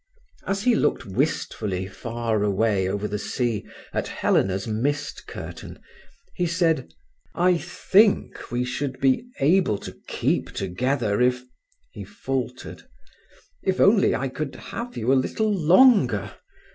As 0.47 0.63
he 0.63 0.73
looked 0.73 1.05
wistfully 1.05 1.85
far 1.85 2.41
away 2.41 2.87
over 2.87 3.07
the 3.07 3.19
sea 3.19 3.67
at 3.93 4.07
Helena's 4.07 4.65
mist 4.65 5.27
curtain, 5.27 5.77
he 6.33 6.47
said: 6.47 6.91
"I 7.35 7.59
think 7.59 8.49
we 8.51 8.63
should 8.65 8.99
be 8.99 9.27
able 9.39 9.77
to 9.77 9.95
keep 10.07 10.49
together 10.53 11.21
if"—he 11.21 12.03
faltered—"if 12.03 13.79
only 13.79 14.15
I 14.15 14.27
could 14.27 14.55
have 14.55 14.97
you 14.97 15.13
a 15.13 15.13
little 15.13 15.53
longer. 15.53 16.33